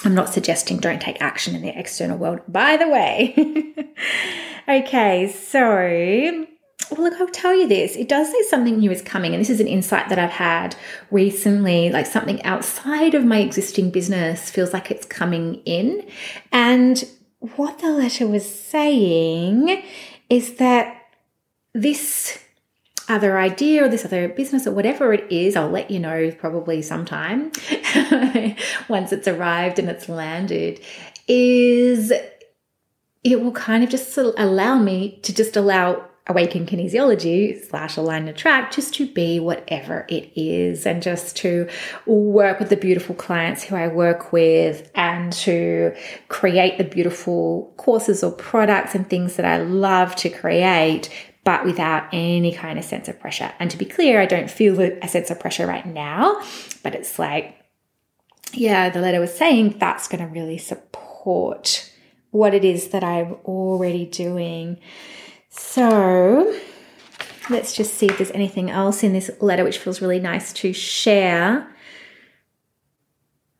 I'm 0.04 0.14
not 0.14 0.28
suggesting 0.28 0.78
don't 0.78 1.00
take 1.00 1.22
action 1.22 1.54
in 1.54 1.62
the 1.62 1.76
external 1.76 2.18
world, 2.18 2.40
by 2.46 2.76
the 2.76 2.88
way. 2.88 3.74
okay, 4.68 5.32
so 5.32 6.46
well, 6.90 7.02
look, 7.02 7.20
I'll 7.20 7.28
tell 7.28 7.54
you 7.54 7.66
this. 7.66 7.96
It 7.96 8.08
does 8.08 8.30
say 8.30 8.42
something 8.48 8.78
new 8.78 8.90
is 8.90 9.02
coming, 9.02 9.32
and 9.32 9.40
this 9.40 9.50
is 9.50 9.60
an 9.60 9.66
insight 9.66 10.08
that 10.08 10.18
I've 10.18 10.30
had 10.30 10.76
recently. 11.10 11.90
Like 11.90 12.06
something 12.06 12.42
outside 12.44 13.14
of 13.14 13.24
my 13.24 13.38
existing 13.38 13.90
business 13.90 14.50
feels 14.50 14.72
like 14.72 14.90
it's 14.90 15.06
coming 15.06 15.56
in. 15.64 16.06
And 16.52 17.04
what 17.56 17.78
the 17.78 17.90
letter 17.90 18.26
was 18.26 18.48
saying 18.48 19.82
is 20.28 20.54
that 20.54 21.02
this 21.72 22.38
other 23.08 23.38
idea 23.38 23.84
or 23.84 23.88
this 23.88 24.04
other 24.04 24.28
business 24.28 24.66
or 24.66 24.72
whatever 24.72 25.12
it 25.12 25.30
is, 25.30 25.54
I'll 25.54 25.70
let 25.70 25.90
you 25.90 25.98
know 25.98 26.32
probably 26.32 26.82
sometime 26.82 27.52
once 28.88 29.12
it's 29.12 29.28
arrived 29.28 29.78
and 29.78 29.88
it's 29.88 30.08
landed, 30.08 30.80
is 31.28 32.12
it 33.22 33.40
will 33.40 33.52
kind 33.52 33.84
of 33.84 33.90
just 33.90 34.16
allow 34.16 34.78
me 34.78 35.18
to 35.22 35.34
just 35.34 35.56
allow 35.56 36.04
awaken 36.28 36.66
kinesiology 36.66 37.64
slash 37.68 37.96
align 37.96 38.26
attract 38.26 38.74
just 38.74 38.92
to 38.94 39.06
be 39.06 39.38
whatever 39.38 40.04
it 40.08 40.30
is 40.34 40.84
and 40.84 41.02
just 41.02 41.36
to 41.36 41.68
work 42.04 42.58
with 42.58 42.68
the 42.68 42.76
beautiful 42.76 43.14
clients 43.14 43.62
who 43.62 43.76
I 43.76 43.86
work 43.88 44.32
with 44.32 44.90
and 44.94 45.32
to 45.34 45.94
create 46.28 46.78
the 46.78 46.84
beautiful 46.84 47.72
courses 47.76 48.24
or 48.24 48.32
products 48.32 48.94
and 48.94 49.08
things 49.08 49.36
that 49.36 49.46
I 49.46 49.58
love 49.58 50.16
to 50.16 50.28
create 50.28 51.10
but 51.44 51.64
without 51.64 52.08
any 52.12 52.52
kind 52.52 52.76
of 52.76 52.84
sense 52.84 53.06
of 53.06 53.20
pressure. 53.20 53.52
And 53.60 53.70
to 53.70 53.76
be 53.76 53.84
clear, 53.84 54.20
I 54.20 54.26
don't 54.26 54.50
feel 54.50 54.80
a 54.80 55.06
sense 55.06 55.30
of 55.30 55.38
pressure 55.38 55.64
right 55.64 55.86
now, 55.86 56.42
but 56.82 56.96
it's 56.96 57.20
like, 57.20 57.56
yeah, 58.52 58.90
the 58.90 59.00
letter 59.00 59.20
was 59.20 59.32
saying 59.32 59.76
that's 59.78 60.08
going 60.08 60.26
to 60.26 60.32
really 60.32 60.58
support 60.58 61.88
what 62.32 62.52
it 62.52 62.64
is 62.64 62.88
that 62.88 63.04
I'm 63.04 63.34
already 63.44 64.06
doing. 64.06 64.78
So 65.58 66.54
let's 67.48 67.74
just 67.74 67.94
see 67.94 68.06
if 68.06 68.18
there's 68.18 68.30
anything 68.32 68.70
else 68.70 69.02
in 69.02 69.12
this 69.12 69.30
letter 69.40 69.64
which 69.64 69.78
feels 69.78 70.02
really 70.02 70.20
nice 70.20 70.52
to 70.54 70.72
share. 70.72 71.68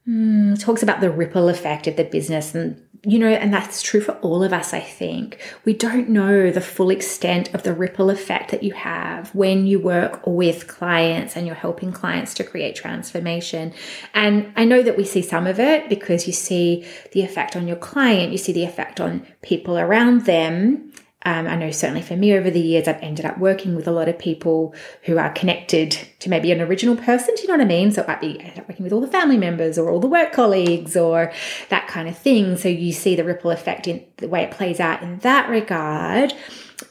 Mm, 0.06 0.60
talks 0.60 0.82
about 0.82 1.00
the 1.00 1.10
ripple 1.10 1.48
effect 1.48 1.86
of 1.86 1.96
the 1.96 2.04
business 2.04 2.54
and 2.54 2.80
you 3.02 3.18
know 3.18 3.28
and 3.28 3.52
that's 3.52 3.82
true 3.82 4.00
for 4.00 4.12
all 4.18 4.42
of 4.44 4.52
us 4.52 4.72
i 4.72 4.78
think. 4.78 5.38
We 5.64 5.72
don't 5.72 6.08
know 6.08 6.50
the 6.50 6.60
full 6.60 6.90
extent 6.90 7.52
of 7.54 7.64
the 7.64 7.74
ripple 7.74 8.10
effect 8.10 8.50
that 8.52 8.62
you 8.62 8.72
have 8.74 9.34
when 9.34 9.66
you 9.66 9.80
work 9.80 10.22
with 10.24 10.68
clients 10.68 11.36
and 11.36 11.44
you're 11.46 11.56
helping 11.56 11.92
clients 11.92 12.34
to 12.34 12.44
create 12.44 12.76
transformation. 12.76 13.72
And 14.14 14.52
i 14.54 14.64
know 14.64 14.82
that 14.82 14.96
we 14.96 15.04
see 15.04 15.22
some 15.22 15.46
of 15.46 15.58
it 15.58 15.88
because 15.88 16.26
you 16.26 16.32
see 16.32 16.86
the 17.12 17.22
effect 17.22 17.56
on 17.56 17.66
your 17.66 17.76
client 17.76 18.32
you 18.32 18.38
see 18.38 18.52
the 18.52 18.64
effect 18.64 19.00
on 19.00 19.26
people 19.42 19.76
around 19.78 20.26
them 20.26 20.92
um, 21.26 21.49
I 21.49 21.56
know 21.56 21.73
certainly 21.73 22.02
for 22.02 22.14
me 22.14 22.35
over 22.35 22.52
the 22.52 22.61
years, 22.61 22.87
I've 22.87 23.02
ended 23.02 23.26
up 23.26 23.37
working 23.37 23.75
with 23.75 23.88
a 23.88 23.90
lot 23.90 24.09
of 24.09 24.16
people 24.16 24.73
who 25.02 25.18
are 25.18 25.33
connected 25.33 25.90
to 26.21 26.30
maybe 26.30 26.52
an 26.52 26.61
original 26.61 26.95
person. 26.95 27.35
Do 27.35 27.42
you 27.42 27.49
know 27.49 27.54
what 27.54 27.62
I 27.62 27.66
mean? 27.66 27.90
So 27.90 28.02
it 28.02 28.09
might 28.09 28.21
be 28.21 28.38
working 28.68 28.85
with 28.85 28.92
all 28.92 29.00
the 29.00 29.09
family 29.09 29.37
members 29.37 29.76
or 29.76 29.90
all 29.90 29.99
the 29.99 30.06
work 30.06 30.33
colleagues 30.33 30.97
or 30.97 31.33
that 31.68 31.88
kind 31.88 32.09
of 32.09 32.16
thing. 32.16 32.56
So 32.56 32.68
you 32.68 32.92
see 32.92 33.16
the 33.16 33.25
ripple 33.25 33.50
effect 33.50 33.88
in 33.88 34.04
the 34.18 34.28
way 34.28 34.45
it 34.45 34.52
plays 34.52 34.78
out 34.78 35.02
in 35.02 35.18
that 35.18 35.50
regard. 35.50 36.33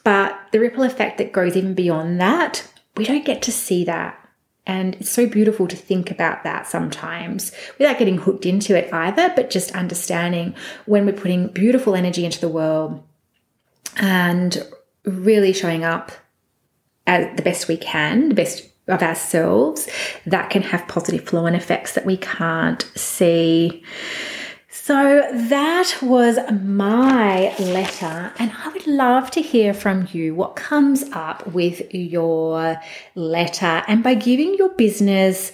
But 0.04 0.38
the 0.52 0.60
ripple 0.60 0.82
effect 0.82 1.16
that 1.16 1.32
goes 1.32 1.56
even 1.56 1.72
beyond 1.72 2.20
that, 2.20 2.70
we 2.94 3.06
don't 3.06 3.24
get 3.24 3.40
to 3.42 3.52
see 3.52 3.84
that. 3.84 4.20
And 4.66 4.96
it's 4.96 5.10
so 5.10 5.26
beautiful 5.26 5.66
to 5.66 5.76
think 5.76 6.10
about 6.10 6.44
that 6.44 6.66
sometimes 6.66 7.52
without 7.78 7.98
getting 7.98 8.18
hooked 8.18 8.44
into 8.44 8.76
it 8.76 8.92
either, 8.92 9.32
but 9.34 9.48
just 9.48 9.70
understanding 9.74 10.54
when 10.84 11.06
we're 11.06 11.12
putting 11.14 11.48
beautiful 11.48 11.94
energy 11.94 12.26
into 12.26 12.40
the 12.40 12.50
world 12.50 13.02
and 13.96 14.66
really 15.04 15.52
showing 15.52 15.84
up 15.84 16.12
as 17.06 17.36
the 17.36 17.42
best 17.42 17.68
we 17.68 17.76
can, 17.76 18.28
the 18.28 18.34
best 18.34 18.68
of 18.88 19.02
ourselves, 19.02 19.88
that 20.26 20.50
can 20.50 20.62
have 20.62 20.86
positive 20.88 21.24
flow 21.28 21.46
and 21.46 21.56
effects 21.56 21.94
that 21.94 22.06
we 22.06 22.16
can't 22.16 22.82
see. 22.94 23.82
So 24.68 25.28
that 25.32 25.96
was 26.00 26.38
my 26.52 27.56
letter, 27.58 28.32
and 28.38 28.52
I 28.52 28.68
would 28.68 28.86
love 28.86 29.32
to 29.32 29.42
hear 29.42 29.74
from 29.74 30.06
you 30.12 30.34
what 30.34 30.54
comes 30.54 31.02
up 31.12 31.44
with 31.48 31.92
your 31.92 32.80
letter. 33.16 33.82
And 33.88 34.04
by 34.04 34.14
giving 34.14 34.54
your 34.54 34.68
business 34.68 35.52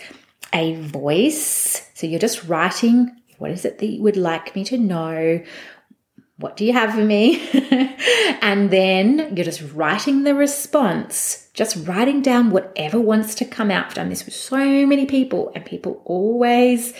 a 0.53 0.75
voice, 0.75 1.91
so 1.95 2.07
you're 2.07 2.21
just 2.21 2.45
writing 2.45 3.11
what 3.43 3.51
is 3.51 3.65
it 3.65 3.79
that 3.79 3.87
you 3.87 4.03
would 4.03 4.17
like 4.17 4.55
me 4.55 4.62
to 4.65 4.79
know? 4.79 5.43
What 6.42 6.56
do 6.56 6.64
you 6.64 6.72
have 6.72 6.94
for 6.94 7.04
me? 7.04 7.49
and 8.42 8.70
then 8.70 9.34
you're 9.34 9.44
just 9.44 9.62
writing 9.72 10.25
the 10.25 10.34
response, 10.34 11.49
just 11.54 11.87
writing 11.87 12.20
down 12.20 12.50
whatever 12.50 13.00
wants 13.00 13.34
to 13.37 13.44
come 13.44 13.70
out. 13.70 13.87
I've 13.87 13.94
done 13.94 14.08
this 14.08 14.25
with 14.25 14.34
so 14.34 14.87
many 14.87 15.06
people, 15.06 15.52
and 15.54 15.64
people 15.64 16.02
always 16.04 16.92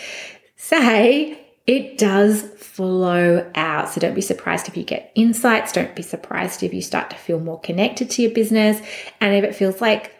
say, 0.55 1.39
it 1.67 1.97
does 1.97 2.41
flow 2.41 3.49
out. 3.55 3.89
So 3.89 4.01
don't 4.01 4.15
be 4.15 4.21
surprised 4.21 4.67
if 4.67 4.75
you 4.75 4.83
get 4.83 5.11
insights. 5.15 5.71
Don't 5.71 5.95
be 5.95 6.01
surprised 6.01 6.63
if 6.63 6.73
you 6.73 6.81
start 6.81 7.09
to 7.11 7.15
feel 7.15 7.39
more 7.39 7.59
connected 7.59 8.09
to 8.11 8.21
your 8.21 8.31
business. 8.31 8.81
And 9.21 9.35
if 9.35 9.43
it 9.43 9.55
feels 9.55 9.79
like 9.79 10.11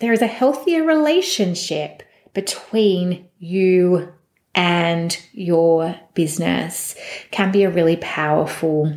there 0.00 0.12
is 0.12 0.22
a 0.22 0.26
healthier 0.26 0.84
relationship 0.84 2.02
between 2.34 3.28
you 3.38 4.12
and 4.54 5.16
your 5.32 5.98
business 6.14 6.94
can 7.30 7.52
be 7.52 7.62
a 7.62 7.70
really 7.70 7.96
powerful 7.96 8.92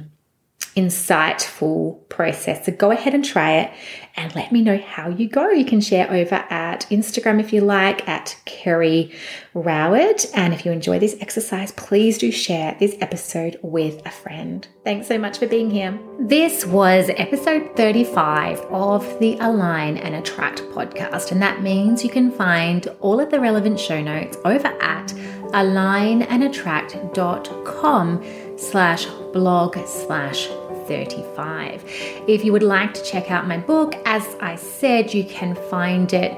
insightful 0.76 2.08
process. 2.10 2.66
So 2.66 2.72
go 2.72 2.90
ahead 2.92 3.14
and 3.14 3.24
try 3.24 3.60
it 3.60 3.72
and 4.16 4.34
let 4.36 4.52
me 4.52 4.62
know 4.62 4.78
how 4.78 5.10
you 5.10 5.28
go. 5.28 5.50
You 5.50 5.66
can 5.66 5.82
share 5.82 6.08
over 6.12 6.36
at 6.36 6.86
Instagram 6.92 7.40
if 7.40 7.52
you 7.52 7.62
like, 7.62 8.08
at 8.08 8.40
Kerry 8.46 9.12
Rowett. 9.54 10.28
And 10.36 10.54
if 10.54 10.64
you 10.66 10.72
enjoy 10.72 11.00
this 11.00 11.16
exercise, 11.20 11.72
please 11.72 12.20
do 12.20 12.32
share 12.32 12.78
this 12.80 12.96
episode 13.02 13.60
with 13.64 14.06
a 14.06 14.12
friend. 14.12 14.68
Thanks 14.84 15.08
so 15.08 15.18
much 15.18 15.40
for 15.40 15.48
being 15.48 15.72
here. 15.72 15.98
This 16.20 16.66
was 16.66 17.10
episode 17.18 17.76
35 17.76 18.60
of 18.72 19.20
the 19.20 19.38
Align 19.40 19.98
and 19.98 20.16
Attract 20.16 20.62
podcast. 20.74 21.32
And 21.32 21.42
that 21.42 21.64
means 21.64 22.04
you 22.04 22.10
can 22.10 22.32
find 22.32 22.88
all 23.00 23.20
of 23.20 23.32
the 23.32 23.40
relevant 23.40 23.80
show 23.80 24.02
notes 24.02 24.38
over 24.46 24.68
at 24.68 25.08
alignandattract.com 25.54 28.24
slash 28.58 29.06
blog 29.34 29.78
slash 29.88 30.48
35. 30.88 31.84
If 32.28 32.44
you 32.44 32.52
would 32.52 32.64
like 32.64 32.94
to 32.94 33.04
check 33.04 33.32
out 33.32 33.48
my 33.48 33.58
book, 33.58 33.96
as 34.06 34.36
I 34.40 34.56
said, 34.56 35.14
you 35.14 35.24
can 35.24 35.56
find 35.70 36.12
it 36.14 36.36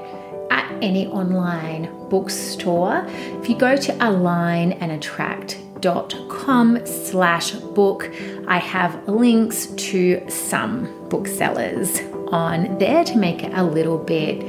at 0.50 0.70
any 0.82 1.06
online 1.08 1.90
bookstore. 2.08 3.04
If 3.06 3.48
you 3.48 3.56
go 3.56 3.76
to 3.76 3.92
alignandattract.com 3.92 6.86
slash 6.86 7.52
book, 7.52 8.10
I 8.46 8.58
have 8.58 9.08
links 9.08 9.66
to 9.66 10.24
some 10.28 11.08
booksellers 11.08 12.00
on 12.28 12.78
there 12.78 13.04
to 13.04 13.16
make 13.16 13.42
it 13.44 13.52
a 13.54 13.62
little 13.62 13.98
bit 13.98 14.42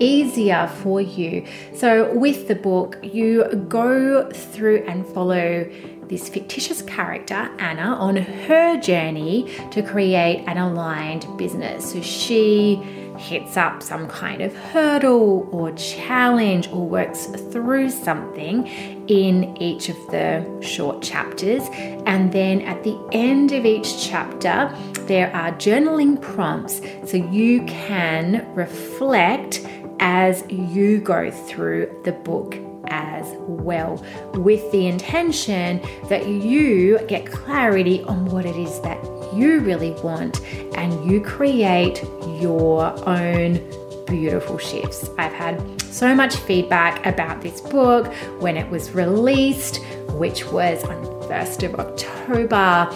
easier 0.00 0.68
for 0.82 1.00
you. 1.00 1.46
So, 1.74 2.12
with 2.14 2.48
the 2.48 2.54
book, 2.54 2.98
you 3.02 3.44
go 3.68 4.30
through 4.30 4.84
and 4.86 5.06
follow 5.06 5.68
this 6.14 6.28
fictitious 6.28 6.80
character, 6.82 7.50
Anna, 7.58 7.96
on 7.96 8.14
her 8.14 8.80
journey 8.80 9.50
to 9.72 9.82
create 9.82 10.44
an 10.46 10.56
aligned 10.56 11.26
business. 11.36 11.90
So 11.90 12.00
she 12.02 12.76
hits 13.18 13.56
up 13.56 13.82
some 13.82 14.06
kind 14.06 14.40
of 14.40 14.54
hurdle 14.54 15.48
or 15.50 15.72
challenge 15.72 16.68
or 16.68 16.86
works 16.86 17.26
through 17.26 17.90
something 17.90 18.68
in 19.08 19.60
each 19.60 19.88
of 19.88 19.96
the 20.12 20.46
short 20.60 21.02
chapters. 21.02 21.64
And 22.06 22.32
then 22.32 22.60
at 22.60 22.84
the 22.84 22.96
end 23.10 23.50
of 23.50 23.66
each 23.66 24.08
chapter, 24.08 24.72
there 25.08 25.34
are 25.34 25.50
journaling 25.52 26.20
prompts 26.22 26.80
so 27.10 27.16
you 27.16 27.64
can 27.64 28.46
reflect 28.54 29.66
as 29.98 30.44
you 30.48 31.00
go 31.00 31.32
through 31.32 32.02
the 32.04 32.12
book 32.12 32.56
as 32.94 33.26
well, 33.40 34.02
with 34.34 34.70
the 34.70 34.86
intention 34.86 35.80
that 36.08 36.28
you 36.28 37.00
get 37.08 37.26
clarity 37.26 38.04
on 38.04 38.26
what 38.26 38.46
it 38.46 38.56
is 38.56 38.80
that 38.82 39.02
you 39.34 39.58
really 39.60 39.90
want 40.02 40.40
and 40.76 41.10
you 41.10 41.20
create 41.20 42.04
your 42.40 42.94
own 43.08 43.60
beautiful 44.06 44.58
shifts. 44.58 45.10
I've 45.18 45.32
had 45.32 45.82
so 45.82 46.14
much 46.14 46.36
feedback 46.36 47.04
about 47.04 47.42
this 47.42 47.60
book 47.60 48.14
when 48.40 48.56
it 48.56 48.70
was 48.70 48.92
released, 48.92 49.82
which 50.10 50.46
was 50.46 50.84
on 50.84 51.02
the 51.02 51.08
1st 51.26 51.64
of 51.64 51.74
October 51.80 52.88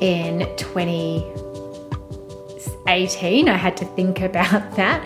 in 0.00 0.48
2018. 0.56 3.48
I 3.48 3.56
had 3.56 3.76
to 3.78 3.84
think 3.84 4.20
about 4.20 4.76
that. 4.76 5.04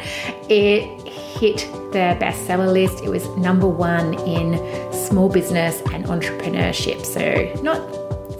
It 0.48 1.05
hit 1.38 1.58
the 1.92 2.16
bestseller 2.20 2.72
list. 2.72 3.02
It 3.04 3.08
was 3.08 3.26
number 3.36 3.66
one 3.68 4.14
in 4.20 4.56
small 4.92 5.28
business 5.28 5.80
and 5.92 6.04
entrepreneurship. 6.06 7.04
So, 7.04 7.62
not 7.62 7.80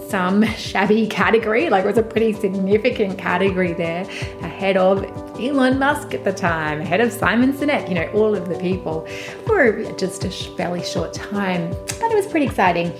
some 0.09 0.45
shabby 0.55 1.07
category, 1.07 1.69
like 1.69 1.83
it 1.83 1.87
was 1.87 1.97
a 1.97 2.03
pretty 2.03 2.33
significant 2.33 3.17
category 3.17 3.73
there, 3.73 4.03
ahead 4.41 4.77
of 4.77 5.03
Elon 5.39 5.79
Musk 5.79 6.13
at 6.13 6.23
the 6.23 6.33
time, 6.33 6.81
ahead 6.81 7.01
of 7.01 7.11
Simon 7.11 7.53
Sinek, 7.53 7.89
you 7.89 7.95
know, 7.95 8.07
all 8.13 8.35
of 8.35 8.49
the 8.49 8.57
people 8.57 9.05
for 9.45 9.83
just 9.93 10.23
a 10.23 10.29
fairly 10.55 10.83
short 10.83 11.13
time. 11.13 11.69
But 11.99 12.11
it 12.11 12.15
was 12.15 12.27
pretty 12.27 12.45
exciting. 12.45 12.93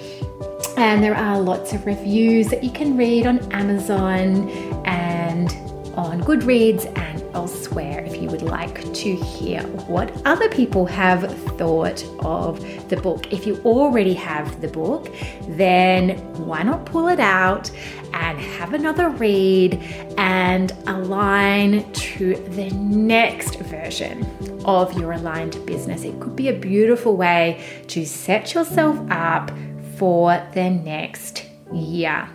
And 0.75 1.03
there 1.03 1.15
are 1.15 1.39
lots 1.39 1.73
of 1.73 1.85
reviews 1.85 2.49
that 2.49 2.63
you 2.63 2.71
can 2.71 2.97
read 2.97 3.25
on 3.25 3.39
Amazon 3.51 4.49
and 4.85 5.49
on 5.95 6.21
Goodreads 6.21 6.85
and 6.97 7.16
elsewhere 7.37 8.03
if 8.03 8.19
you 8.19 8.27
would 8.29 8.41
like 8.41 8.81
to 8.95 9.15
hear 9.15 9.61
what 9.85 10.11
other 10.25 10.49
people 10.49 10.87
have 10.87 11.21
thought 11.55 12.03
of 12.25 12.59
the 12.89 12.97
book. 12.97 13.31
If 13.31 13.45
you 13.45 13.57
already 13.63 14.15
have 14.15 14.59
the 14.59 14.67
book, 14.67 15.13
then 15.49 16.17
why 16.47 16.63
not 16.63 16.87
pull 16.87 17.07
it 17.09 17.19
out 17.19 17.69
and 18.11 18.39
have 18.39 18.73
another 18.73 19.09
read 19.09 19.75
and 20.17 20.71
align 20.87 21.91
to 21.93 22.33
the 22.59 22.71
next 22.71 23.59
version 23.59 24.25
of 24.65 24.97
your 24.97 25.11
aligned 25.11 25.63
business? 25.67 26.03
It 26.03 26.19
could 26.19 26.35
be 26.35 26.49
a 26.49 26.57
beautiful 26.57 27.15
way 27.15 27.63
to 27.89 28.03
set 28.03 28.55
yourself 28.55 28.97
up 29.11 29.51
for 29.97 30.43
the 30.55 30.71
next 30.71 31.45
year. 31.71 32.27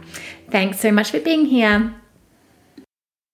Thanks 0.48 0.78
so 0.78 0.92
much 0.92 1.10
for 1.10 1.18
being 1.18 1.46
here. 1.46 2.01